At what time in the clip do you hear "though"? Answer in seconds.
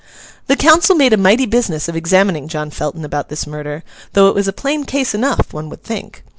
4.13-4.29